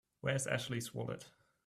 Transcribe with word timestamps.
Where's 0.21 0.47
Ashley's 0.47 0.95
wallet? 0.95 1.27